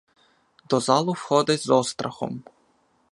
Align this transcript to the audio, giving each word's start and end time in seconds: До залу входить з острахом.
До 0.69 0.79
залу 0.79 1.13
входить 1.13 1.61
з 1.61 1.69
острахом. 1.69 2.43